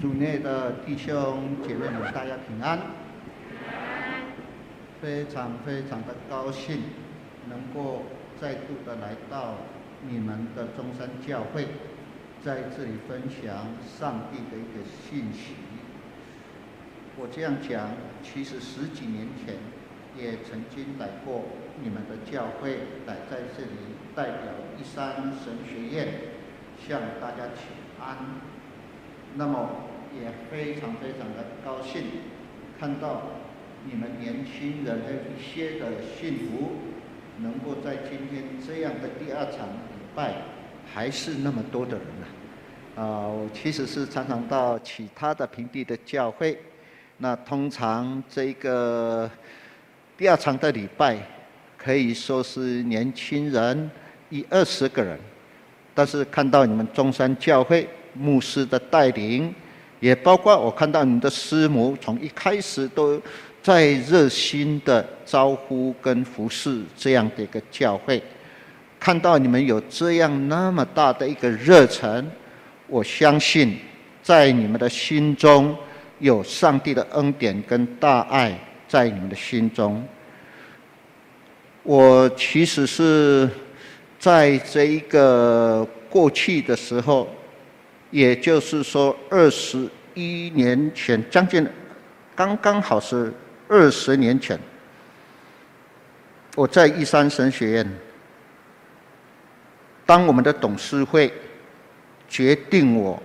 [0.00, 2.78] 主内的弟兄姐妹们，大家平安。
[5.02, 6.82] 非常非常的高兴，
[7.48, 8.04] 能够
[8.40, 9.54] 再度的来到
[10.08, 11.66] 你们的中山教会，
[12.44, 13.66] 在这里分享
[13.98, 15.54] 上帝的一个信息。
[17.16, 17.90] 我这样讲，
[18.22, 19.56] 其实十几年前
[20.16, 21.42] 也曾经来过
[21.82, 23.70] 你们的教会，来在这里
[24.14, 26.08] 代表一三神学院
[26.86, 28.16] 向大家请安。
[29.34, 29.68] 那么
[30.14, 32.02] 也非常非常的高兴
[32.78, 33.22] 看到。
[33.90, 36.72] 你们年轻人还有一些的信徒，
[37.38, 40.34] 能够在今天这样的第二场礼拜，
[40.92, 43.00] 还是那么多的人、啊？
[43.00, 46.58] 啊、我其实是常常到其他的平地的教会，
[47.18, 49.30] 那通常这个
[50.16, 51.16] 第二场的礼拜，
[51.76, 53.88] 可以说是年轻人
[54.28, 55.16] 一二十个人，
[55.94, 59.54] 但是看到你们中山教会牧师的带领，
[60.00, 63.20] 也包括我看到你的师母从一开始都。
[63.60, 68.22] 在热心的招呼跟服侍这样的一个教会，
[68.98, 72.24] 看到你们有这样那么大的一个热忱，
[72.86, 73.76] 我相信
[74.22, 75.76] 在你们的心中
[76.20, 80.02] 有上帝的恩典跟大爱在你们的心中。
[81.82, 83.46] 我其实是
[84.18, 87.28] 在这一个过去的时候，
[88.10, 91.66] 也就是说二十一年前，将近
[92.34, 93.32] 刚刚好是。
[93.70, 94.58] 二十年前，
[96.56, 97.98] 我在一山神学院，
[100.06, 101.30] 当我们的董事会
[102.26, 103.22] 决定我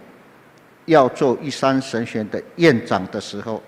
[0.84, 3.64] 要做一山神学院的院长的时候，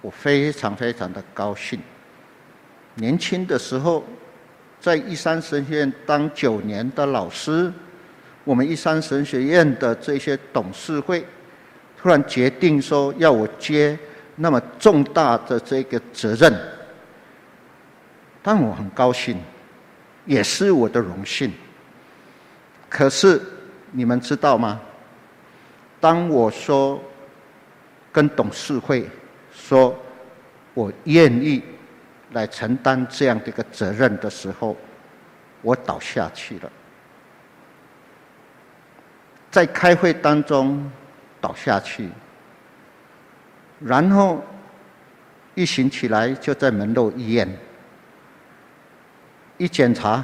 [0.00, 1.78] 我非常非常的高兴。
[2.94, 4.02] 年轻的时候，
[4.80, 7.70] 在一山神学院当九年的老师，
[8.46, 11.22] 我们一三神学院的这些董事会
[11.98, 13.98] 突然决定说要我接。
[14.38, 16.52] 那么重大的这个责任，
[18.42, 19.38] 但我很高兴，
[20.26, 21.50] 也是我的荣幸。
[22.90, 23.40] 可是
[23.92, 24.78] 你们知道吗？
[25.98, 27.02] 当我说
[28.12, 29.08] 跟董事会
[29.50, 29.98] 说
[30.74, 31.62] 我愿意
[32.32, 34.76] 来承担这样的一个责任的时候，
[35.62, 36.70] 我倒下去了，
[39.56, 40.86] 在开会当中
[41.40, 42.10] 倒下去。
[43.80, 44.44] 然后
[45.54, 47.48] 一醒起来就在门诺医院，
[49.56, 50.22] 一检查，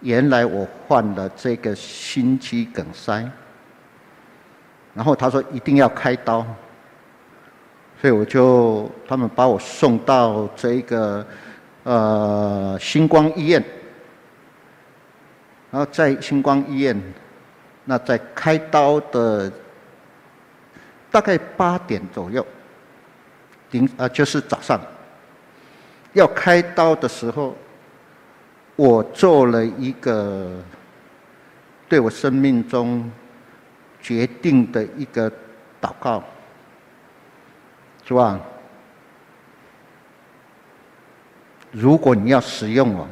[0.00, 3.24] 原来我患了这个心肌梗塞。
[4.94, 6.44] 然后他说一定要开刀，
[8.00, 11.24] 所以我就他们把我送到这个
[11.84, 13.64] 呃星光医院，
[15.70, 17.00] 然后在星光医院，
[17.88, 19.50] 那在开刀的。
[21.10, 22.46] 大概八点左右，
[23.70, 24.78] 顶啊，就是早上
[26.12, 27.56] 要开刀的时候，
[28.76, 30.62] 我做了一个
[31.88, 33.10] 对我生命中
[34.02, 35.30] 决定的一个
[35.80, 36.22] 祷告，
[38.04, 38.38] 是吧？
[41.72, 43.08] 如果你要使用我，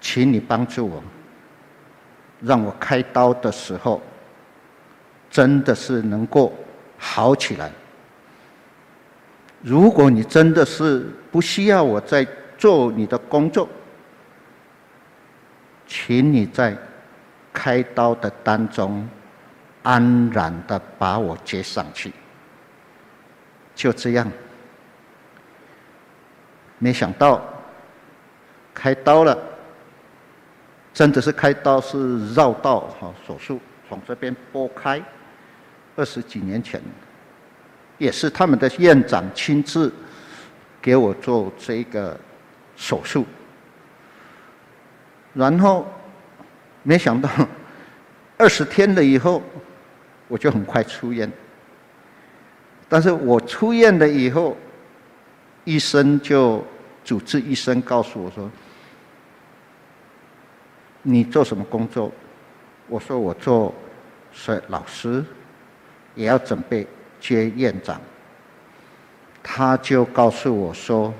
[0.00, 1.00] 请你帮助我，
[2.40, 4.00] 让我开刀的时候。
[5.30, 6.52] 真的是能够
[6.98, 7.70] 好起来。
[9.62, 12.26] 如果你真的是不需要我在
[12.58, 13.68] 做你的工作，
[15.86, 16.76] 请你在
[17.52, 19.08] 开刀的当中
[19.84, 22.12] 安然的把我接上去。
[23.76, 24.28] 就这样，
[26.78, 27.40] 没想到
[28.74, 29.38] 开刀了，
[30.92, 35.02] 真的是开刀是绕道哈手术，从这边剥开。
[35.96, 36.80] 二十几年前，
[37.98, 39.92] 也是他们的院长亲自
[40.80, 42.18] 给我做这个
[42.76, 43.26] 手术，
[45.34, 45.86] 然后
[46.82, 47.28] 没想到
[48.38, 49.42] 二十天了以后，
[50.28, 51.30] 我就很快出院。
[52.88, 54.56] 但是我出院了以后，
[55.64, 56.64] 医生就
[57.04, 58.50] 主治医生告诉我说
[61.02, 62.10] ：“你做什么工作？”
[62.88, 63.74] 我说：“我做
[64.32, 65.24] 是老师。”
[66.16, 66.84] 也要准备
[67.20, 67.98] 接院长，
[69.44, 71.14] 他就告诉我说：“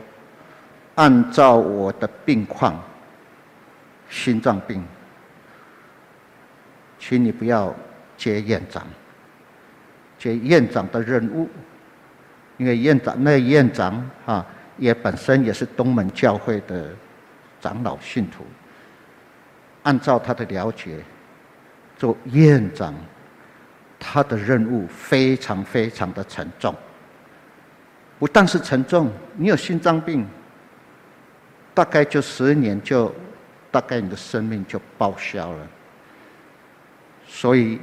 [0.96, 2.82] 按照我的病况，
[4.10, 4.84] 心脏病，
[6.98, 7.72] 请你不要
[8.16, 8.84] 接院长，
[10.18, 11.48] 接院长的任务，
[12.58, 14.44] 因为院长那院长啊，
[14.76, 16.90] 也本身也是东门教会的
[17.60, 18.44] 长老信徒，
[19.82, 20.98] 按照他的了解，
[21.96, 22.94] 做院长。”
[24.02, 26.74] 他的任务非常非常的沉重。
[28.18, 30.26] 不但是沉重，你有心脏病，
[31.74, 33.14] 大概就十年就，
[33.70, 35.66] 大概你的生命就报销了。
[37.26, 37.78] 所以，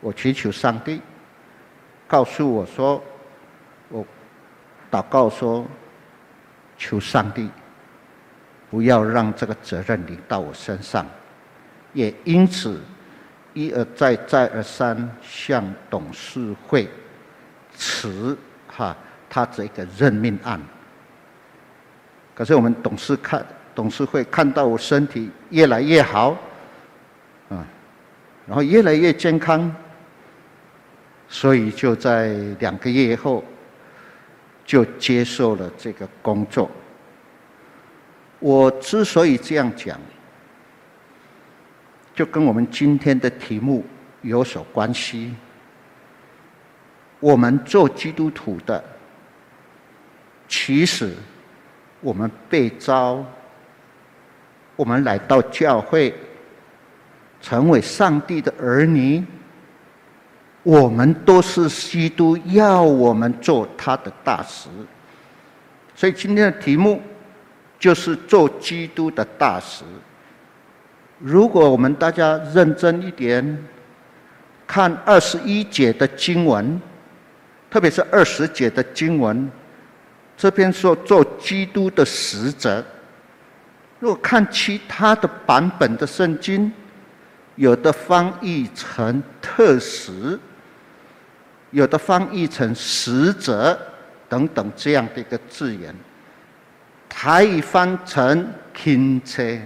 [0.00, 1.02] 我祈求上帝
[2.08, 3.04] 告诉我说，
[3.90, 4.02] 我
[4.90, 5.66] 祷告说，
[6.78, 7.50] 求上帝
[8.72, 11.06] 不要让这个责任临到我身上，
[11.92, 12.80] 也因此。
[13.54, 16.88] 一而再，再而三向董事会
[17.74, 18.34] 辞
[18.66, 18.96] 哈
[19.28, 20.58] 他这个任命案。
[22.34, 26.30] 可是我们董事看董事会看到我身体越来越好，
[27.50, 27.62] 啊，
[28.46, 29.70] 然后越来越健康，
[31.28, 32.28] 所以就在
[32.58, 33.44] 两个月后
[34.64, 36.70] 就接受了这个工作。
[38.42, 39.98] 我之所以这样讲。
[42.14, 43.82] 就跟我们今天的题目
[44.20, 45.34] 有所关系。
[47.20, 48.84] 我们做基督徒的，
[50.46, 51.14] 其实
[52.02, 53.24] 我们被召，
[54.76, 56.14] 我们来到教会，
[57.40, 59.24] 成为上帝的儿女，
[60.62, 64.68] 我们都是基督要我们做他的大使。
[65.94, 67.00] 所以今天的题目
[67.82, 69.82] 就是做基督的大使。
[71.18, 73.64] 如果我们大家认真一点，
[74.68, 76.80] 看二十一节的经文，
[77.68, 79.50] 特别是二十节的经文，
[80.36, 82.84] 这边说做基督的使者。
[83.98, 86.72] 如果看其他的版本的圣经，
[87.56, 90.38] 有的翻译成特使，
[91.72, 93.76] 有的翻译成使者
[94.28, 95.92] 等等这样的一个字眼，
[97.14, 99.60] 台语翻成钦差。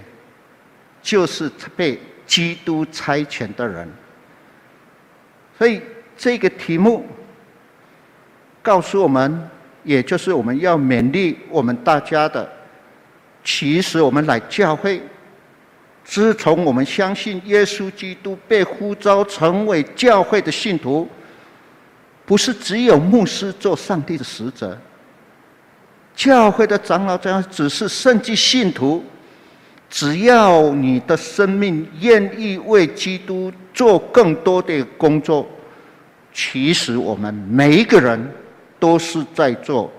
[0.99, 3.87] 就是被基督差遣的人，
[5.57, 5.81] 所以
[6.17, 7.05] 这个题目
[8.61, 9.49] 告诉我们，
[9.85, 12.51] 也就是我们要勉励我们大家的。
[13.41, 15.01] 其实我们来教会，
[16.03, 21.07] 自从我们相信耶稣基督，被呼召成为教会的信徒，
[22.25, 24.77] 不是只有牧师做上帝的使者，
[26.17, 29.01] 教会的长老这样只是圣经信徒。
[29.89, 35.47] 只要你的生命愿意为基督做更多的工作，
[36.33, 38.29] 其实我们每一个人
[38.79, 39.89] 都是在做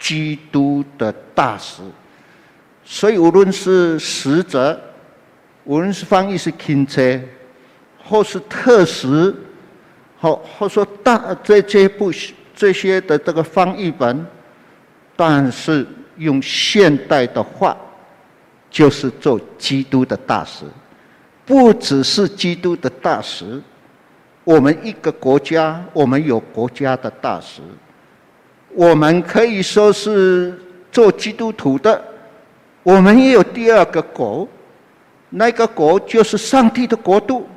[0.00, 1.80] 基督的大使。
[2.84, 4.80] 所以无论是使者，
[5.62, 7.22] 无论是翻译是钦差，
[8.02, 9.32] 或是特使，
[10.20, 12.10] 或或说大这这部
[12.52, 14.26] 这些的这个翻译本，
[15.16, 15.84] 但是
[16.18, 17.76] 用现代的话。
[18.68, 20.66] 就是做基督的大使，
[21.46, 23.62] 不只是基督的大使，
[24.44, 27.62] 我们一个国家，我们有国家的大使，
[28.74, 30.60] 我们可以说是
[30.92, 32.04] 做基督徒的，
[32.82, 34.46] 我们也有第二个国，
[35.30, 37.48] 那个国就是上帝的国度，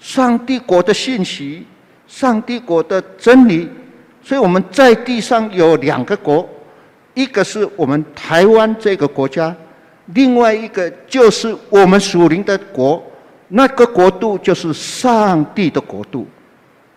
[0.00, 1.64] 上帝国的信息，
[2.08, 3.68] 上帝国的真理，
[4.24, 6.48] 所以我们在地上有两个国，
[7.14, 9.54] 一个是我们台湾这个国家。
[10.14, 13.02] 另外一个就是我们属灵的国，
[13.48, 16.26] 那个国度就是上帝的国度。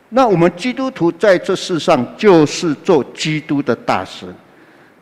[0.09, 4.25] 那我们基督徒在这世上就是做基督的大使，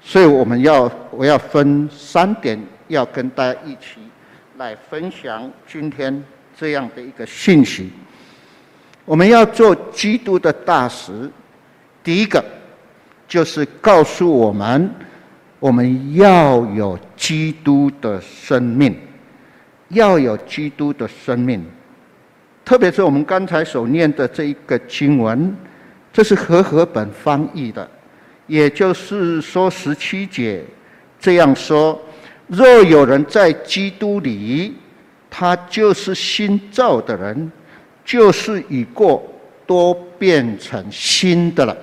[0.01, 3.99] 所以我们要我要分三点，要跟大家一起
[4.57, 6.23] 来分享今天
[6.57, 7.91] 这样的一个信息。
[9.05, 11.29] 我们要做基督的大使，
[12.03, 12.43] 第一个
[13.33, 14.87] 就是告诉我们。
[15.59, 18.95] 我们要有基督的生命，
[19.89, 21.65] 要有基督的生命。
[22.63, 25.55] 特别是我们刚才所念的这一个经文，
[26.11, 27.89] 这是和合本翻译的，
[28.45, 30.63] 也就是说十七节
[31.17, 31.99] 这样说：
[32.45, 34.75] 若有人在基督里，
[35.27, 37.51] 他就是新造的人，
[38.05, 39.23] 就是已过，
[39.65, 41.75] 都变成新的了。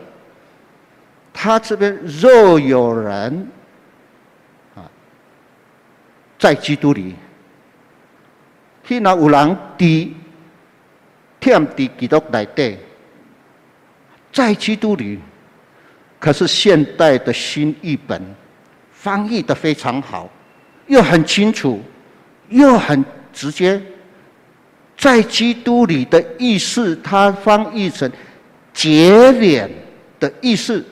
[1.43, 3.49] 他这边若有人。
[4.75, 4.85] 啊
[6.39, 7.15] 在基督里，
[8.83, 10.17] 听那有人的
[11.39, 12.79] 天地基督来对，
[14.31, 15.19] 在基督里，
[16.19, 18.23] 可是现代的新译本
[18.93, 20.29] 翻译的非常好，
[20.87, 21.83] 又很清楚，
[22.49, 23.81] 又很直接。
[24.97, 28.11] 在基督里的意思，它翻译成
[28.75, 29.71] 结连
[30.19, 30.85] 的意思。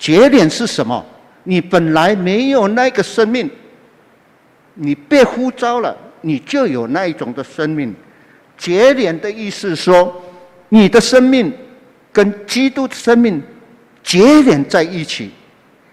[0.00, 1.04] 结连是什么？
[1.44, 3.48] 你本来没有那个生命。
[4.74, 7.94] 你被呼召了，你就有那一种的生命。
[8.56, 10.22] 结连的意思说，
[10.70, 11.52] 你的生命
[12.10, 13.42] 跟基督的生命
[14.02, 15.30] 结连在一起，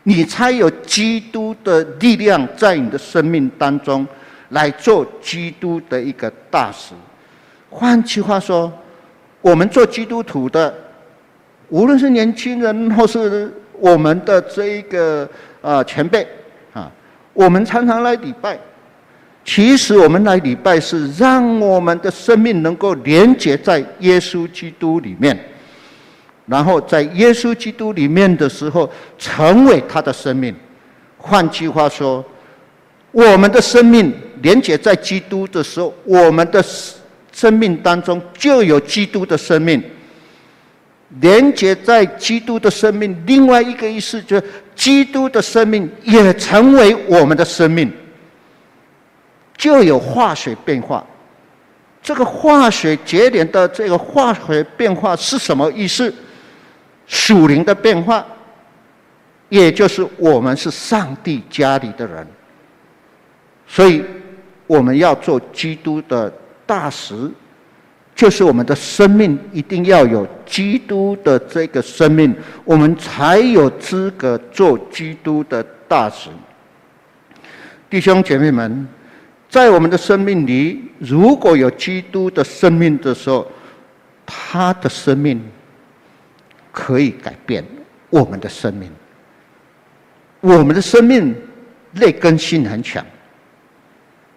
[0.04, 4.08] 你才有基督的力量在你的生命当中
[4.50, 6.94] 来做基督的一个大使。
[7.70, 8.72] 换句话说，
[9.42, 10.74] 我们做基督徒的，
[11.68, 15.30] 无论是年轻人或是我们的这一个
[15.62, 16.28] 啊前辈
[16.74, 16.92] 啊，
[17.34, 18.60] 我们常常来礼拜。
[19.44, 25.40] 其实我们来礼拜是让我们的生命能够连接在耶稣基督里面，
[26.48, 30.54] 然后在耶稣基督里面的时候，成为他的生命。
[31.18, 32.24] 换句话说，
[33.12, 36.62] 我们的生命连接在基督的时候，我们的
[37.32, 39.82] 生命当中就有基督的生命。
[41.22, 44.44] 连接在基督的生命，另外一个意思就是，
[44.76, 47.92] 基督的生命也成为我们的生命。
[49.56, 51.04] 就有化学变化，
[52.02, 56.14] 这个化学节点的这个化学变化是什么意思？
[57.08, 58.24] 属灵的变化，
[59.50, 62.28] 也就是我们是上帝家里的人，
[63.66, 64.04] 所以
[64.68, 66.30] 我们要做基督的
[66.66, 67.32] 大使，
[68.18, 76.30] 就是我们的生命一定要有基督的这个生命，我们才有资格做基督的大使。
[77.90, 78.86] 弟兄姐妹们。
[79.50, 83.50] 在我们的生命里，如果有基督的生命的时候，
[84.26, 85.42] 他的生命
[86.70, 87.64] 可以改变
[88.10, 88.92] 我们的生命。
[90.42, 91.34] 我们的生命
[91.94, 93.04] 劣根性很强，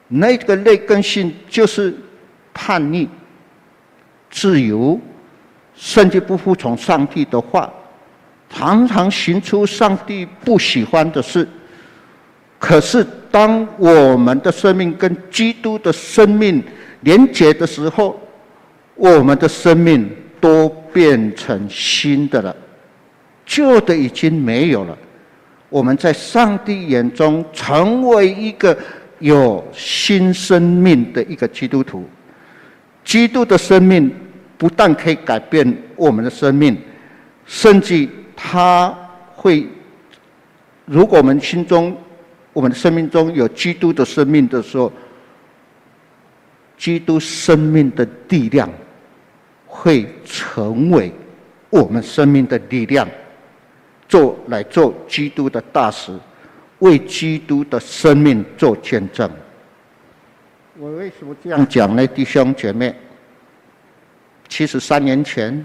[0.07, 1.93] 那个劣根性就是
[2.55, 3.09] 叛逆、
[4.31, 4.99] 自由，
[5.75, 7.71] 甚至不服从上帝的话，
[8.49, 11.47] 常常行出上帝不喜欢的事。
[12.59, 13.07] 可是。
[13.33, 16.61] 当我们的生命跟基督的生命
[17.03, 18.21] 连结的时候，
[18.97, 20.11] 我们的生命
[20.41, 22.57] 都变成新的了，
[23.47, 24.99] 旧的已经没有了。
[25.69, 28.77] 我们在上帝眼中成为一个
[29.21, 32.05] 有新生命的一个基督徒。
[33.11, 34.09] 基督的生命
[34.57, 36.79] 不但可以改变我们的生命，
[37.45, 38.97] 甚至他
[39.35, 39.67] 会，
[40.85, 41.97] 如果我们心中。
[42.53, 44.93] 我们的生命中有基督的生命的时候，
[46.77, 48.69] 基督生命的力量
[49.67, 51.13] 会成为
[51.71, 53.09] 我们生命的力量，
[54.09, 56.13] 做来做基督的大使，
[56.81, 59.31] 为基督的生命做见证。
[60.81, 62.07] 我为什么这样讲呢？
[62.07, 62.95] 弟兄姐妹，
[64.49, 65.63] 其实三年前，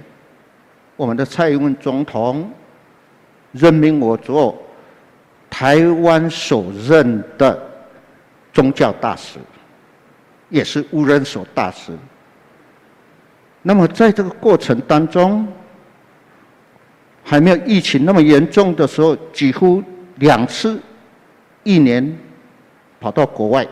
[0.97, 2.51] 我们的蔡英文总统
[3.53, 4.61] 任命我做。
[5.49, 7.57] 台湾首任的
[8.51, 9.39] 宗教大使，
[10.49, 11.93] 也是无人所大使。
[13.61, 15.47] 那么在这个过程当中，
[17.23, 19.81] 还没有疫情那么严重的时候，几乎
[20.15, 20.77] 两次，
[21.63, 22.17] 一年
[22.99, 23.65] 跑到国外，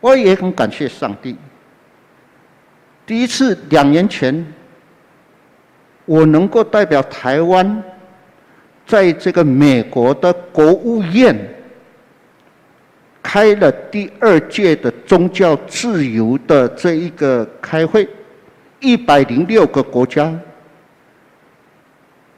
[0.00, 1.36] 我也很感谢上帝。
[3.04, 4.46] 第一次两年前，
[6.04, 7.82] 我能够代表台湾。
[8.86, 11.36] 在这个美国的国务院
[13.20, 18.08] 开了第二届的宗教自由的这一个开会，
[18.78, 20.32] 一百零六个国家，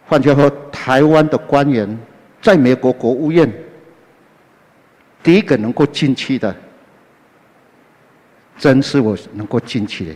[0.07, 1.99] 换句话说，台湾的官员
[2.41, 3.53] 在美国国务院
[5.23, 6.57] 第一个能够进去的，
[8.59, 10.15] 真是我能够进去的，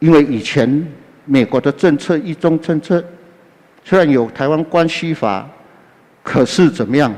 [0.00, 0.86] 因为以前
[1.24, 3.02] 美国的政策一中政策。
[3.84, 5.48] 虽然有台湾关系法，
[6.22, 7.10] 可是怎么样，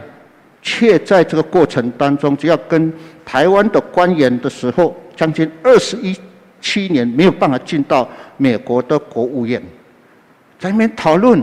[0.62, 2.92] 却在这个过程当中，只要跟
[3.24, 6.16] 台湾的官员的时候，将近二十一
[6.60, 9.60] 七年没有办法进到美国的国务院，
[10.60, 11.42] 在那边讨论，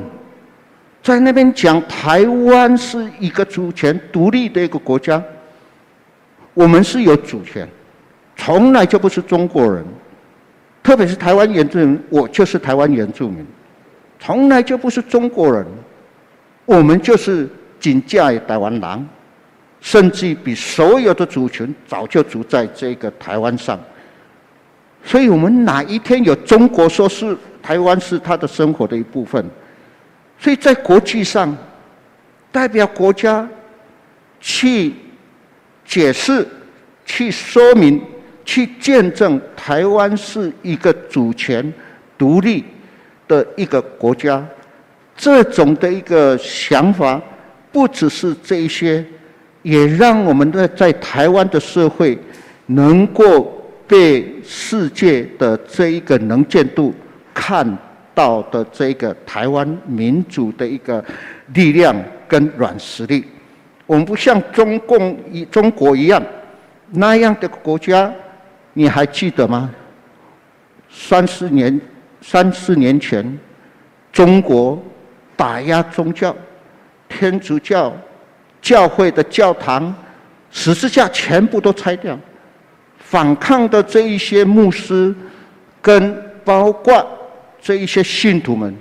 [1.03, 5.21] 在那边讲台湾是一个主权独立的一个国家，
[6.53, 7.67] 我们是有主权，
[8.37, 9.83] 从来就不是中国人，
[10.81, 13.45] 特别是台湾原住民，我就是台湾原住民。
[14.19, 15.65] 从来就不是中国人，
[16.65, 19.09] 我们就是仅嫁于台湾人，
[19.81, 23.79] 甚至比所有的族群早就住在这个台湾上。
[25.03, 29.43] 所以我们哪一天有中国说是台湾是他的生活的一部分，
[30.39, 31.55] 所以在国际上
[32.51, 33.47] 代表国家
[34.39, 34.93] 去
[35.85, 36.45] 解释、
[37.05, 38.01] 去说明、
[38.47, 41.71] 去见证台湾是一个主权
[42.17, 42.65] 独立。
[43.29, 44.41] 的一个国家，
[45.13, 47.21] 这种的一个想法，
[47.73, 49.05] 不只是这一些，
[49.63, 52.17] 也让我们的在台湾的社会，
[52.67, 53.53] 能够
[53.85, 56.95] 被世界的这一个能见度
[57.33, 57.77] 看
[58.15, 61.03] 到的这个台湾民主的一个
[61.53, 61.93] 力量
[62.29, 63.25] 跟软实力。
[63.85, 66.23] 我们不像中共一中国一样
[66.91, 68.09] 那样的国家，
[68.77, 69.73] 你还记得吗？
[70.87, 71.81] 三四年、
[72.21, 73.39] 三四年前，
[74.11, 74.79] 中国
[75.35, 76.35] 打压宗教，
[77.09, 77.91] 天主教
[78.61, 79.91] 教会的教堂、
[80.51, 82.15] 十字架全部都拆掉，
[82.99, 85.11] 反抗的这一些牧师
[85.81, 86.15] 跟
[86.45, 87.03] 包括
[87.59, 88.71] 这一些信徒们，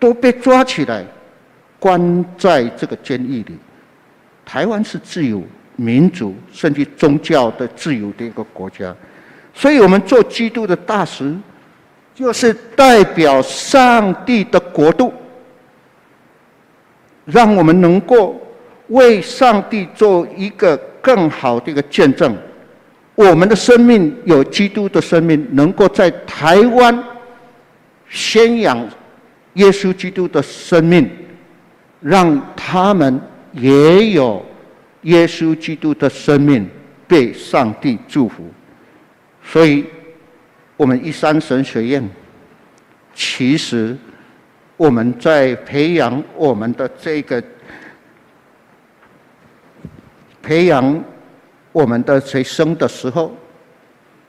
[0.00, 1.04] 都被抓起来，
[1.78, 3.56] 关在这个监狱里。
[4.44, 5.44] 台湾是自由、
[5.76, 8.92] 民主，甚至宗教的自由的一个国家，
[9.58, 11.34] 所以我们做基督的大使，
[12.14, 15.12] 就是代表上帝的国度，
[17.24, 18.40] 让我们能够
[18.86, 22.36] 为上帝做一个更好的一个见证。
[23.16, 26.96] 我们的生命有基督的生命，能够在台湾
[28.08, 28.78] 宣扬
[29.54, 31.10] 耶稣基督的生命，
[32.00, 33.20] 让他们。
[33.52, 34.44] 也有
[35.02, 36.68] 耶稣基督的生命
[37.08, 38.44] 被上帝祝福，
[39.50, 39.86] 所以，
[40.76, 42.06] 我们一三神学院，
[43.14, 43.96] 其实
[44.76, 47.42] 我们在培养我们的这个
[50.42, 51.02] 培养
[51.72, 53.34] 我们的学生的时候，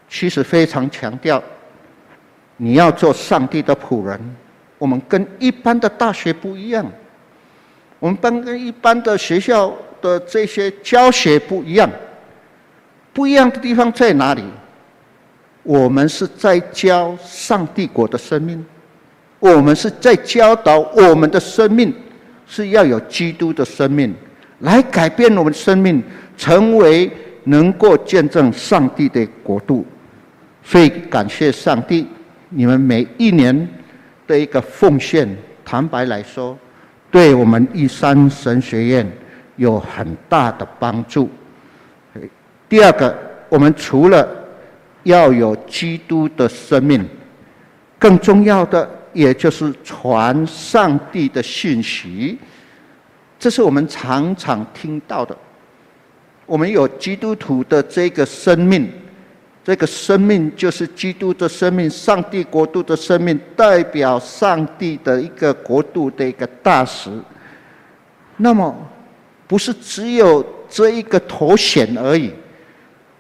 [0.08, 1.44] 其实非常强调，
[2.56, 4.18] 你要做上帝的仆人。
[4.78, 6.90] 我们跟一般的大学不一样。
[8.00, 11.90] 我们班跟一般的学校的这些教学不一样，
[13.12, 14.42] 不一样的地方在哪里？
[15.64, 18.66] 我们是在教上帝国的生命，
[19.40, 21.94] 我们是在教导我们的生命
[22.48, 24.14] 是要有基督的生命
[24.60, 26.04] 来改变我们生命，
[26.38, 27.12] 成为
[27.44, 29.86] 能够见证上帝的国度。
[30.64, 32.08] 所以感谢上帝，
[32.50, 33.68] 你们每一年
[34.28, 35.28] 的一个奉献，
[35.64, 36.58] 坦白来说。
[37.12, 39.12] 对我们一三神学院
[39.56, 41.28] 有很大的帮助。
[42.68, 43.18] 第二个，
[43.50, 44.28] 我们除了
[45.04, 47.08] 要有基督的生命，
[47.98, 52.38] 更重要的也就是传上帝的信息。
[53.38, 55.36] 这是我们常常听到的。
[56.46, 58.92] 我们有基督徒的这个生命。
[59.62, 67.12] 这个生命就是基督的生命，上帝国度的生命，代表上帝的一个国度的一个大使。
[68.38, 68.76] 那么，
[69.46, 72.34] 不是只有这一个头衔而已，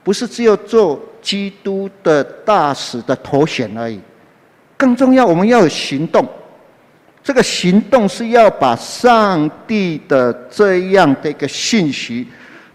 [0.10, 4.00] 不是只有做基督的大使的头衔而已。
[4.76, 6.28] 更重要，我们要有行动。
[7.22, 12.28] 这个行动是要把上帝的这样的一个信息，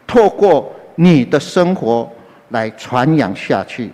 [0.07, 2.09] 透过你的生活。
[2.51, 3.91] 来传扬下去，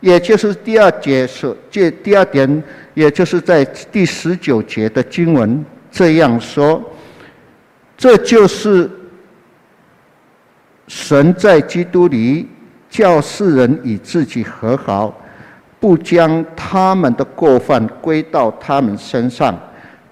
[0.00, 6.82] 也就是第二节说，这第二点，也就是在第十九节的经文这样说：
[7.96, 8.90] 这就是
[10.86, 12.46] 神在基督里
[12.88, 15.14] 叫世人与自己和好，
[15.78, 19.56] 不将他们的过犯归到他们身上，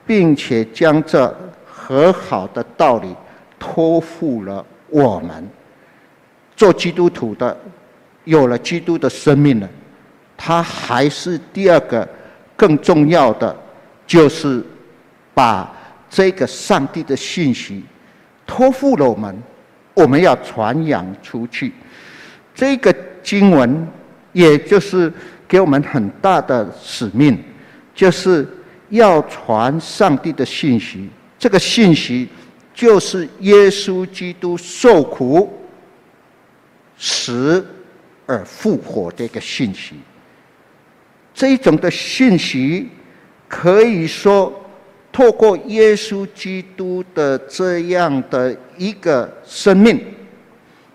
[0.07, 1.35] 并且将这
[1.65, 3.15] 和好的道理
[3.59, 5.49] 托付了我们。
[6.55, 7.57] 做基督徒的，
[8.25, 9.69] 有了基督的生命了，
[10.37, 12.07] 他还是第二个
[12.57, 13.55] 更重要的，
[14.07, 14.63] 就是
[15.35, 15.71] 把
[16.09, 17.85] 这个上帝的信息
[18.47, 19.43] 托付了我们，
[19.93, 21.73] 我们要传扬出去。
[22.57, 22.93] 这个
[23.23, 23.87] 经文
[24.33, 25.13] 也就是
[25.47, 27.39] 给我们很大的使命，
[27.95, 28.45] 就是
[28.89, 31.09] 要传上帝的信息。
[31.39, 32.29] 这个信息
[32.75, 35.53] 就是耶稣基督受苦。
[36.99, 37.63] 死
[38.25, 39.97] 而复活的一个信息，
[41.35, 42.89] 这种的信息
[43.47, 44.51] 可以说
[45.13, 50.03] 透过耶稣基督的这样的一个生命，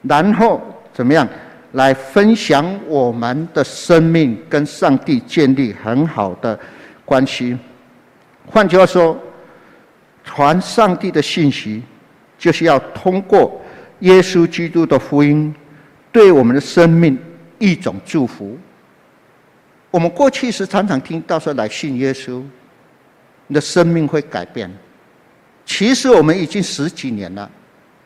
[0.01, 0.59] 然后
[0.91, 1.27] 怎么样
[1.73, 6.59] 来分享我们的生命，跟上帝建立很好的
[7.05, 7.57] 关系。
[8.45, 9.17] 换句话说，
[10.23, 11.81] 传上帝的信息，
[12.37, 13.61] 就是要通过
[13.99, 15.53] 耶稣基督的福音。
[16.11, 17.17] 对我们的生命
[17.57, 18.57] 一种祝福。
[19.89, 22.43] 我们过去是常常听到说，来信耶稣，
[23.47, 24.69] 你的生命会改变。
[25.65, 27.49] 其实我们已经十几年了，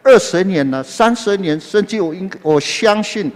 [0.04, 3.32] 二十年了，三十年，甚至我应我相信，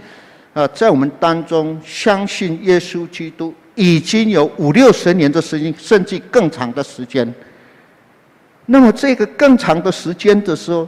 [0.60, 7.32] 啊，在我们当中相信耶稣基督已经有五六十年的时间，甚至更长的时间。
[8.66, 10.86] 那么这个更长的时间的时候，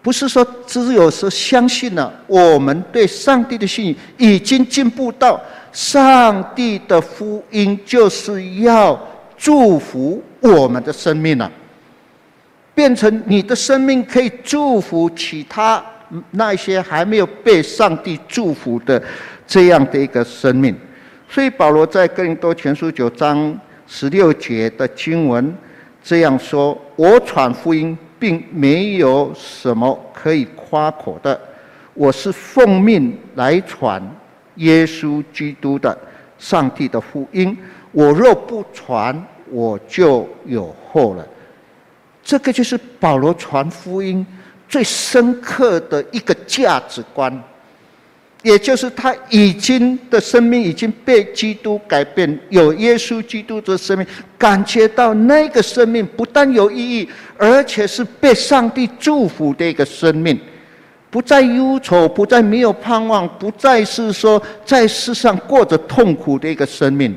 [0.00, 5.40] 不是说只有说相信了，我们对上帝的信已经进步到
[5.72, 8.98] 上帝的福音就是要
[9.36, 11.50] 祝福我们的生命了，
[12.74, 15.84] 变成你的生命可以祝福其他
[16.30, 19.02] 那些还没有被上帝祝福的
[19.46, 20.74] 这样的一个生命。
[21.28, 25.54] 所以保罗在哥林多前书九章十六节的经文
[26.02, 31.38] 这样说：“我传福音。”并没有什么可以夸口的，
[31.92, 34.02] 我是奉命来传
[34.54, 35.94] 耶稣基督的
[36.38, 37.54] 上帝的福音。
[37.92, 41.26] 我若不传，我就有祸了。
[42.22, 44.26] 这个就是保罗传福音
[44.74, 47.32] 最深刻的一个价值观。
[48.42, 54.04] 也就是他已经的生命已经被基督改变，有耶稣基督的生命，
[54.36, 57.08] 感觉到那个生命不但有意义，
[57.38, 60.36] 而且是被上帝祝福的一个生命，
[61.08, 67.16] 不再忧愁，不再没有盼望，不再是说在世上过着痛苦的一个生命，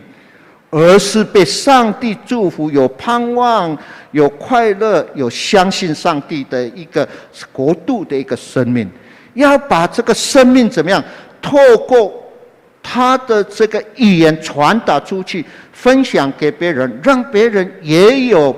[0.70, 3.78] 而是被上帝祝福，有盼望，
[4.12, 7.08] 有快乐，有相信上帝的一个
[7.52, 8.90] 国度的一个生命。
[9.34, 11.04] 要把这个生命怎么样？
[11.42, 12.12] 透过
[12.82, 18.54] 他的这个语言传达出去，分享给别人，让别人也有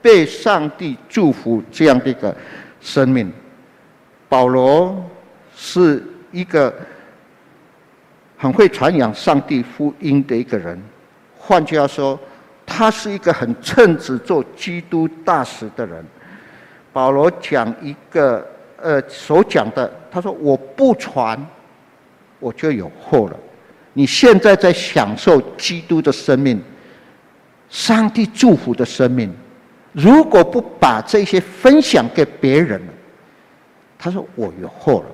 [0.00, 2.34] 被上帝祝福这样的一个
[2.80, 3.32] 生命。
[4.28, 4.94] 保罗
[5.56, 6.72] 是一个
[8.36, 10.80] 很会传扬上帝福音的一个人。
[11.48, 12.20] 换句话说，
[12.66, 16.04] 他是一个很称职做基督大使的人。
[16.92, 18.46] 保罗讲一个。
[18.80, 21.36] 呃，所讲的，他说：“我不传，
[22.38, 23.36] 我就有祸了。
[23.92, 26.62] 你现在在享受基督的生命，
[27.68, 29.34] 上帝祝福的生命，
[29.90, 32.80] 如果不把这些分享给别人，
[33.98, 35.06] 他说我有祸了。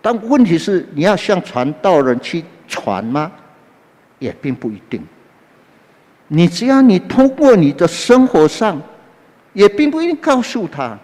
[0.00, 3.32] 但问题是，你要向传道人去传吗？
[4.20, 5.04] 也并不一定。
[6.32, 8.80] 你只要你通过你的生活上，
[9.52, 10.96] 也并不一定告诉他。”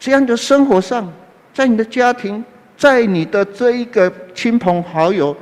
[0.00, 1.10] 这样的生活上，
[1.54, 2.44] 在你的家庭，
[2.76, 5.36] 在你的这一个亲朋好友，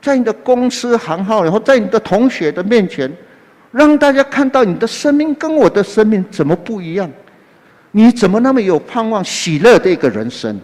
[0.00, 3.12] 在你的公司行号，然后在你的同学的面前，
[3.70, 7.10] 让大家看到你的生命跟我的生命怎么不一样？
[7.90, 10.58] 你怎么那么有盼望、喜乐的一个人生？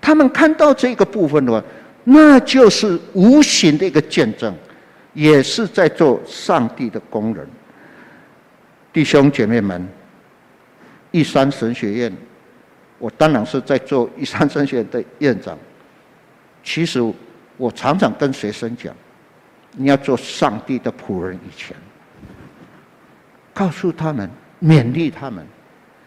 [0.00, 1.62] 他们看到这个部分的话，
[2.04, 4.52] 那就是无形的一个见证，
[5.14, 7.46] 也是在做上帝的工人。
[8.92, 9.88] 弟兄姐妹们，
[11.10, 12.12] 一三神学院。
[12.98, 15.58] 我当然是在做一三神学院的院长。
[16.62, 17.00] 其实
[17.56, 18.94] 我常常跟学生讲，
[19.72, 21.76] 你要做上帝的仆人以前，
[23.52, 24.30] 告诉他们，
[24.62, 25.44] 勉励他们，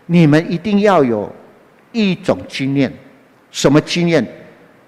[0.06, 1.30] 你们一定要有
[1.92, 2.94] 一种经验，
[3.52, 4.26] 什么经验？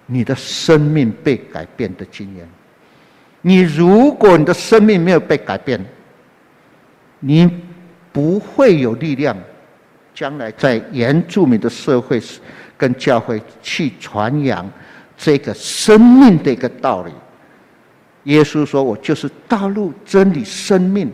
[0.06, 2.48] 你的生命被改变的经验。
[3.48, 5.80] 你如果你的生命没有被改变，
[7.22, 7.50] 你
[8.12, 9.34] 不会有力量。
[10.14, 12.22] 将来在原住民的社会
[12.76, 14.70] 跟教会去传扬
[15.16, 17.12] 这个生命的一个道理。
[18.24, 21.10] 耶稣说：“我就是道路、真理、生命。”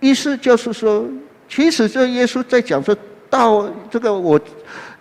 [0.00, 1.06] 意思就是说，
[1.48, 2.96] 其实这耶稣在讲说
[3.30, 4.40] 道，这个我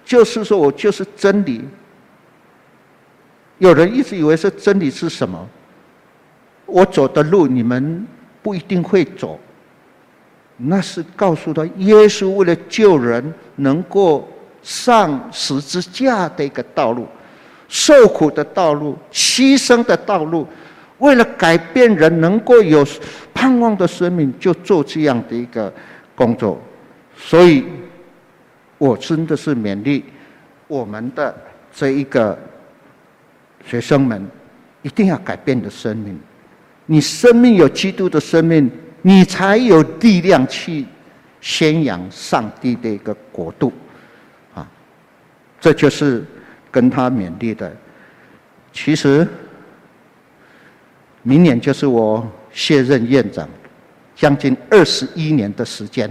[0.05, 1.65] 就是说我就是真理。
[3.57, 5.49] 有人一直以为是真理是什么？
[6.65, 8.05] 我走的路你们
[8.41, 9.39] 不一定会走。
[10.57, 14.27] 那是告诉他，耶稣为了救人，能够
[14.61, 17.07] 上十字架的一个道路，
[17.67, 20.47] 受苦的道路，牺牲的道路，
[20.99, 22.85] 为了改变人，能够有
[23.33, 25.73] 盼望的生命，就做这样的一个
[26.15, 26.61] 工作。
[27.17, 27.65] 所以，
[28.77, 30.05] 我真的是勉励
[30.67, 31.35] 我们的
[31.73, 32.37] 这一个
[33.65, 34.25] 学生们，
[34.83, 36.17] 一定要改变的生命。
[36.85, 38.71] 你生命有基督的生命。
[39.05, 40.85] 你才有力量去
[41.41, 43.69] 宣扬上帝的一个国度，
[44.55, 44.65] 啊，
[45.59, 46.23] 这就是
[46.71, 47.69] 跟他勉励的。
[48.71, 49.27] 其实，
[51.21, 53.45] 明年就是我卸任院长，
[54.15, 56.09] 将近二十一年的时间。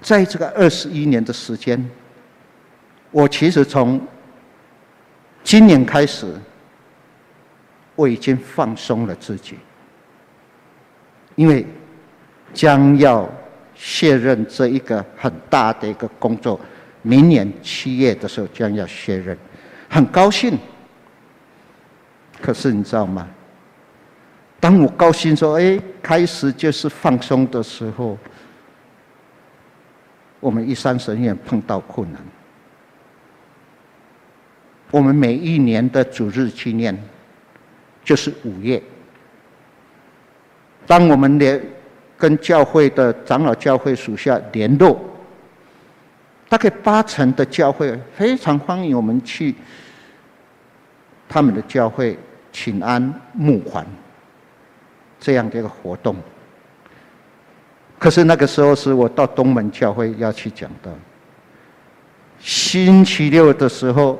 [0.00, 1.84] 在这个二十一年的时间，
[3.10, 4.00] 我其实从
[5.42, 6.32] 今年开始，
[7.94, 9.56] 我已经放松了自己。
[11.34, 11.66] 因为
[12.52, 13.28] 将要
[13.74, 16.60] 卸任这一个很大的一个工作，
[17.00, 19.36] 明年七月的时候将要卸任，
[19.88, 20.58] 很高兴。
[22.40, 23.28] 可是你知道吗？
[24.60, 28.18] 当我高兴说“哎，开始就是放松”的时候，
[30.38, 32.22] 我们一山神院碰到困难。
[34.90, 36.96] 我们每一年的主日纪念
[38.04, 38.82] 就是五月。
[40.86, 41.60] 当我们联
[42.16, 44.98] 跟教会的长老教会属下联络，
[46.48, 49.54] 大概八成的教会非常欢迎我们去
[51.28, 52.18] 他们的教会
[52.52, 53.86] 请安募款
[55.18, 56.14] 这样的一个活动。
[57.98, 60.92] 可是那个时候是我到东门教会要去讲的，
[62.40, 64.18] 星期六的时候，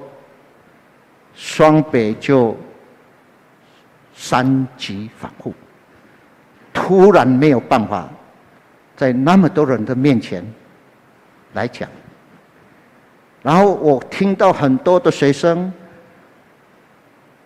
[1.35, 2.57] 双北就
[4.22, 5.52] 三级防护，
[6.72, 8.08] 突然没有办法
[8.96, 10.44] 在那么多人的面前
[11.54, 11.88] 来讲，
[13.42, 15.72] 然后我听到很多的学生、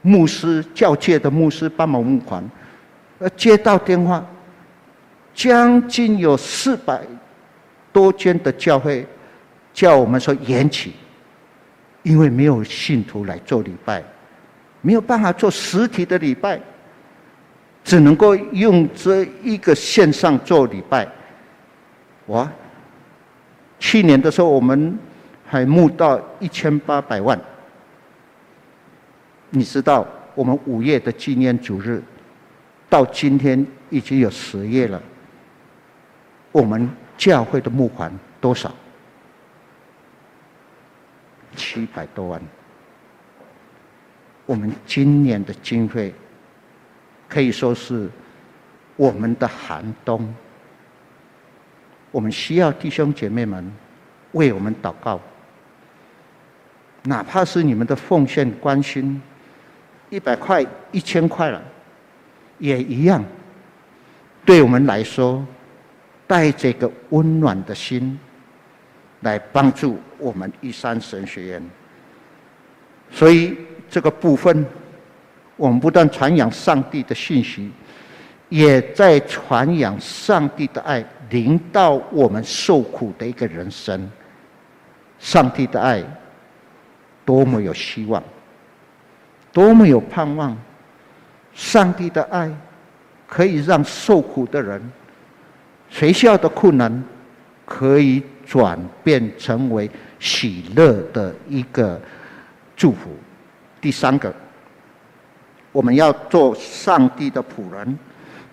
[0.02, 2.44] 牧师、教界的牧师帮忙募款，
[3.20, 4.22] 呃，接到电话。
[5.32, 7.00] 将近有四百
[7.90, 9.06] 多间的教会
[9.72, 10.92] 叫我们说延期，
[12.02, 14.02] 因为没有信徒来做礼拜，
[14.80, 16.60] 没有办法做实体的礼拜，
[17.84, 21.06] 只能够用这一个线上做礼拜。
[22.26, 22.50] 哇！
[23.78, 24.98] 去年的时候我们
[25.44, 27.38] 还募到一千八百万，
[29.50, 32.02] 你知道我们五月的纪念主日
[32.88, 35.00] 到今天已经有十月了。
[36.52, 38.10] 我们教会的募款
[38.40, 38.74] 多少？
[41.54, 42.40] 七百多万。
[44.46, 46.14] 我们今年的经费
[47.28, 48.09] 可以说是
[48.96, 50.35] 我们的寒冬。
[52.11, 53.70] 我们需要弟兄姐妹们
[54.32, 55.20] 为我们祷告，
[57.02, 59.20] 哪怕是你们的奉献关心，
[60.09, 61.62] 一百块、一千块了，
[62.59, 63.22] 也一样，
[64.44, 65.46] 对我们来说。
[66.28, 68.18] 带着一个温暖的心，
[69.20, 71.70] 来帮助我们一山神学院。
[73.12, 73.56] 所以
[73.88, 74.66] 这个部分，
[75.57, 77.70] 我们不断传扬上帝的信息，
[78.49, 84.11] 也在传扬上帝的爱，临到我们受苦的一个人生。
[85.18, 86.05] 上帝的爱
[87.25, 88.22] 多么有希望，
[89.53, 90.57] 多么有盼望！
[91.55, 92.55] 上帝的爱
[93.27, 94.92] 可以让受苦的人。
[95.88, 97.03] 学校的困难
[97.64, 101.99] 可以转变成为喜乐的一个
[102.77, 103.16] 祝福。
[103.80, 104.32] 第三个，
[105.72, 107.98] 我们要做上帝的仆人，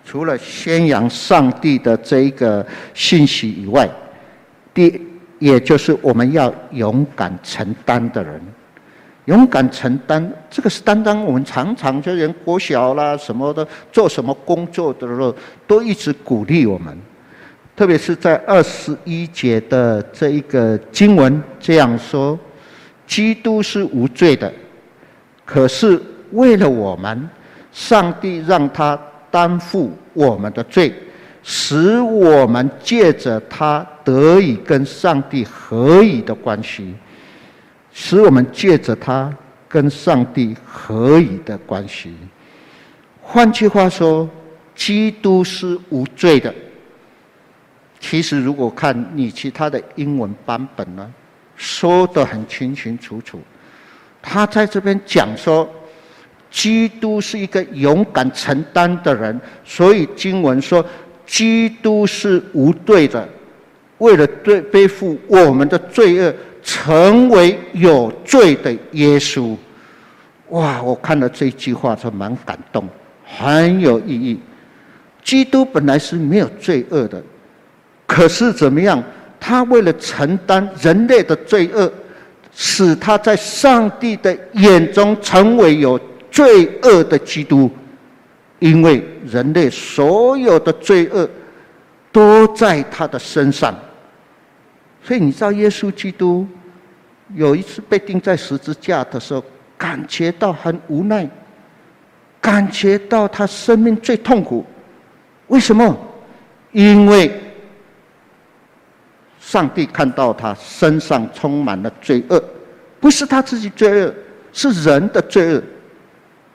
[0.04, 3.88] 除了宣扬上帝的这一个信息以外，
[4.72, 5.00] 第
[5.38, 8.40] 也就是我们要勇敢承担的人。
[9.26, 11.24] 勇敢承担，这个是担当。
[11.24, 15.34] 我们常常就人国小啦什么的，做什么工作的时候，
[15.66, 16.94] 都一直鼓励我们。
[17.74, 22.38] 特别是在二十一节的这一个经文这样说
[23.06, 24.52] ：“基督是无罪的，
[25.44, 26.00] 可是
[26.32, 27.28] 为了我们，
[27.72, 28.98] 上帝让他
[29.30, 30.94] 担负我们的罪，
[31.42, 36.94] 使我们借着他得以跟上帝合一的关系，
[37.92, 39.32] 使我们借着他
[39.68, 42.14] 跟上帝合一的关系。
[43.20, 44.28] 换句话说，
[44.74, 46.54] 基督是无罪的。”
[48.00, 51.10] 其实，如果看你其他的英文版本呢，
[51.56, 53.40] 说得很清清楚楚。
[54.26, 55.68] 他在这边讲说，
[56.50, 60.84] 基督是一个勇敢承担的人，所以经文说，
[61.26, 63.28] 基督是无罪的，
[63.98, 69.54] 为了对背负我们的罪恶，成为有罪的耶稣。
[70.48, 70.82] 哇！
[70.82, 72.88] 我看了这句话，就蛮感动，
[73.24, 74.40] 很有意义。
[75.22, 77.22] 基督本来是没有罪恶的。
[78.06, 79.02] 可是怎么样？
[79.40, 81.92] 他为了承担人类的罪恶，
[82.54, 85.98] 使他在上帝的眼中成为有
[86.30, 87.70] 罪恶的基督，
[88.60, 91.28] 因为人类所有的罪恶
[92.12, 93.74] 都在他的身上。
[95.02, 96.46] 所以你知道，耶稣基督
[97.34, 99.42] 有一次被钉在十字架的时候，
[99.76, 101.28] 感觉到很无奈，
[102.40, 104.64] 感觉到他生命最痛苦。
[105.48, 105.96] 为什么？
[106.72, 107.30] 因为。
[109.46, 112.42] 上帝看到他身上充满了罪恶，
[112.98, 114.14] 不是他自己罪恶，
[114.54, 115.62] 是人的罪恶。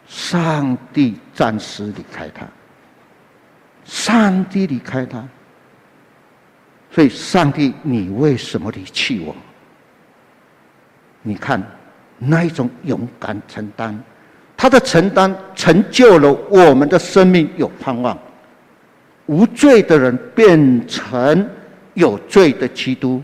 [0.08, 2.48] 上帝暂时离开他，
[3.86, 5.24] 上帝离开他，
[6.90, 9.36] 所以上帝，你为什么离弃我？
[11.22, 11.62] 你看
[12.18, 14.04] 那一种勇敢承担，
[14.58, 18.18] 他的承担成就了我们的生命有盼望，
[19.28, 21.48] 无罪的人变成。
[21.94, 23.22] 有罪的基督，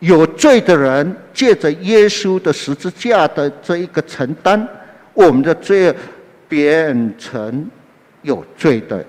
[0.00, 4.66] 有罪的人借着耶稣的十字架的这一个承担，
[5.14, 5.94] 我们的罪
[6.48, 7.68] 变成
[8.22, 9.04] 有罪的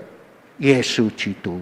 [0.58, 1.60] 耶稣基督。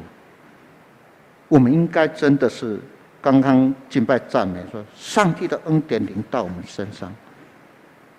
[1.48, 2.78] 我们应该真的是
[3.20, 7.12] 刚刚敬拜赞美说，上帝的恩典临到我们身上，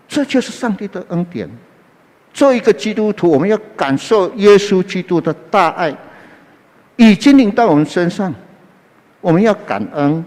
[0.08, 1.50] 这就是上帝的恩典。
[2.34, 5.96] 做一个基督徒，我们要感受耶稣基督的大爱，
[6.96, 8.34] 已经临到我们身上，
[9.22, 10.24] 我们要感恩，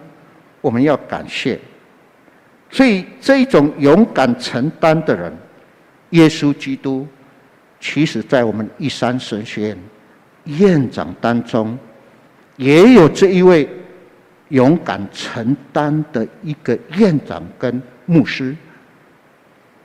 [0.61, 1.59] 我们要感谢。
[2.71, 5.33] 所以这种勇敢承担的人，
[6.11, 7.07] 耶稣基督，
[7.81, 9.79] 其实在我们一山神学院
[10.45, 11.79] 院长当中。
[12.57, 13.67] 也有这一位
[14.49, 18.55] 勇敢承担的一个院长跟牧师，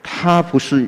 [0.03, 0.85] 他不是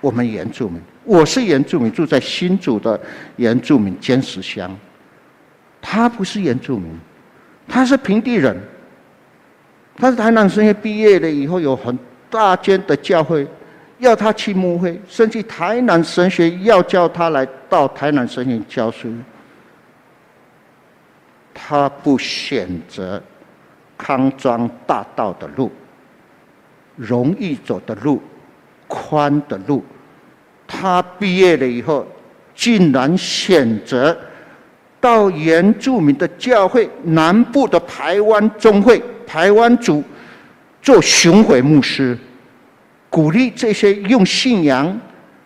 [0.00, 2.98] 我们原住民，我是原住民，住在新竹的
[3.36, 4.74] 原住民尖石乡。
[5.82, 6.90] 他不是原住民，
[7.68, 8.58] 他是平地人。
[10.00, 11.98] 他是台南神学毕业了以后，有很
[12.30, 13.44] 大间的教会
[13.98, 19.12] 要他去牧会，甚至台南神学要叫他来到台南神学教书。
[21.52, 23.20] 他不选择
[23.96, 25.72] 康庄大道的路，
[26.94, 28.22] 容易走的路，
[28.86, 29.84] 宽的路。
[30.64, 32.06] 他毕业了以后，
[32.54, 34.16] 竟然选择
[35.00, 40.02] 到原住民的教会南部的台湾宗会台湾族
[40.82, 42.18] 做巡回牧师，
[43.08, 45.00] 鼓励这些用信仰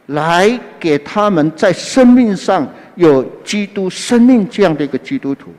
[0.07, 5.53] 来给他们在生命上有基督生命这样的一个基督徒。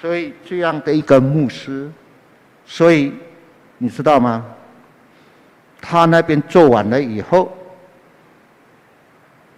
[0.00, 1.90] 所以这样的一个牧师，
[2.64, 3.12] 所以
[3.78, 4.44] 你知道吗？
[5.80, 7.52] 他那边做完了以后，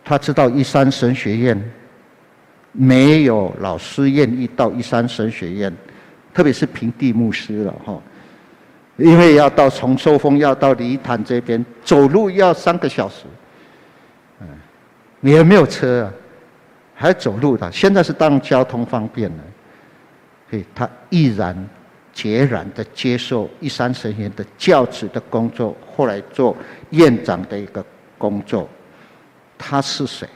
[0.04, 1.72] 他知道一三神学院
[2.72, 5.74] 没有老师愿意到一三神学院，
[6.32, 8.00] 特别是平地牧师了哈，
[8.96, 13.24] 因为要到崇寿丰，要到泥潭这边走路要三个小时，
[14.40, 14.46] 嗯，
[15.20, 16.12] 也没有车啊，
[16.94, 17.70] 还走路的。
[17.72, 19.44] 现在是当交通方便了。
[20.50, 21.68] 所以他毅然
[22.12, 26.56] 决然的接受一三神学院的教职的工作，后来做
[26.90, 27.84] 院长的一个
[28.18, 28.68] 工作。
[29.56, 30.28] 他是谁？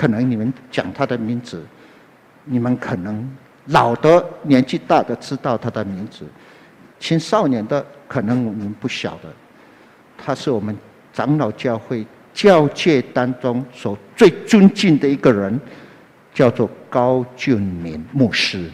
[0.00, 1.62] 可能你们讲他的名字，
[2.44, 3.30] 你们可能
[3.66, 6.24] 老的、年纪大的知道他的名字，
[6.98, 9.28] 青少年的可能我们不晓得。
[10.16, 10.74] 他是我们
[11.12, 15.60] 长老教会教界当中所最尊敬的一个人。
[16.32, 18.70] 叫做高俊明牧师。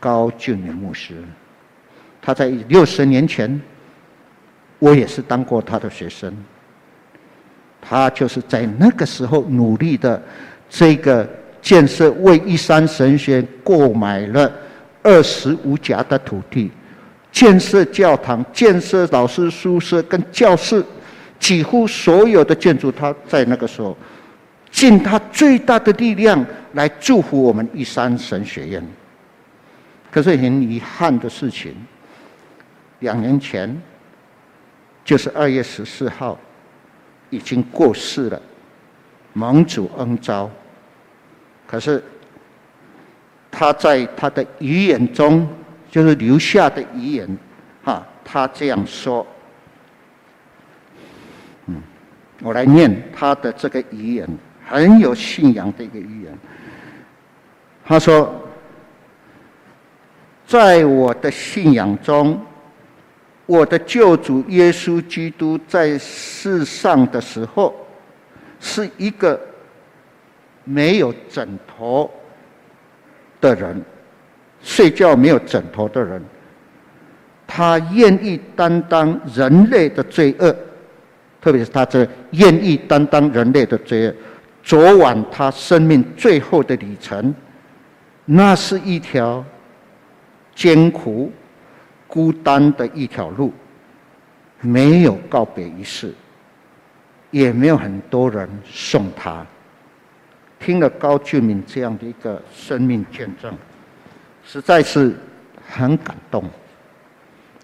[0.00, 1.22] 高俊明牧师，
[2.20, 3.58] 他在六十年前，
[4.80, 6.36] 我也是当过他的学生。
[7.88, 10.20] 他就是在那个时候努力的
[10.68, 11.28] 这个
[11.62, 14.52] 建设，为一山神学购买了
[15.02, 16.70] 二十五甲的土地，
[17.30, 20.84] 建设教堂，建设老师宿舍跟教室，
[21.38, 23.96] 几乎所有的建筑，他在那个时候。
[24.68, 26.44] 尽他最大的力量
[26.74, 28.86] 来祝福我们一山神学院。
[30.10, 31.74] 可是很遗憾的事情，
[32.98, 33.80] 两年前，
[35.02, 36.38] 就是二月十四号，
[37.30, 38.40] 已经过世了，
[39.32, 40.50] 蒙主恩召。
[41.66, 42.02] 可是
[43.50, 45.48] 他在他的遗言中，
[45.90, 47.38] 就是留下的遗言，
[47.84, 49.26] 哈，他这样说。
[51.66, 51.82] 嗯，
[52.42, 54.28] 我来念他的这个遗言。
[54.68, 56.38] 很有信仰的一个遗言。
[57.84, 58.34] 他说
[60.44, 62.44] ：“在我的信仰中，
[63.46, 67.74] 我的救主耶稣基督在世上的时候，
[68.60, 69.40] 是一个
[70.64, 72.10] 没有枕头
[73.40, 73.80] 的人，
[74.60, 76.22] 睡觉没有枕头的人。
[77.46, 80.54] 他愿意担当人类的罪恶，
[81.40, 84.14] 特别是他这愿意担当人类的罪恶。”
[84.64, 87.32] 昨晚他生命最后的旅程，
[88.24, 89.44] 那是一条
[90.56, 91.30] 艰苦、
[92.06, 93.52] 孤单的一条路，
[94.60, 96.12] 没有告别仪式，
[97.30, 99.44] 也没有很多人送他。
[100.58, 103.52] 听了高俊明这样的一个生命见证，
[104.44, 105.14] 实在是
[105.66, 106.44] 很感动。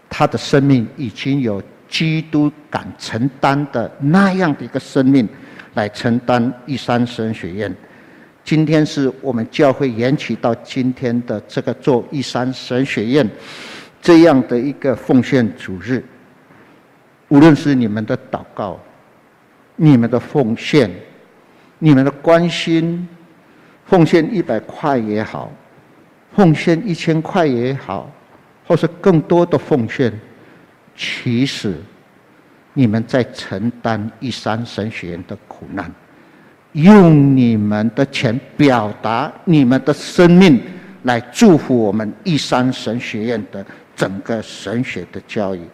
[0.08, 5.28] 他的生命已经有基督敢承担的那样的一个生命。
[5.74, 7.74] 来承担一三神学院。
[8.44, 13.26] 今天是我们教会延期到今天的这个做一三神学院
[14.02, 16.04] 这样的一个奉献主日。
[17.28, 18.78] 无论是你们的祷告、
[19.76, 20.90] 你们的奉献、
[21.78, 23.08] 你们的关心，
[23.86, 25.50] 奉献一百块也好，
[26.36, 28.10] 奉献一千块也好，
[28.66, 30.12] 或是更多的奉献，
[30.94, 31.74] 其实
[32.74, 35.90] 你们在承担一三神学院的苦难，
[36.72, 40.60] 用你们的钱表达你们的生命，
[41.04, 43.64] 来祝福我们一三神学院的
[43.96, 45.66] 整个神学的教育。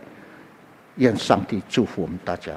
[0.98, 2.52] 愿上帝祝福我们大家。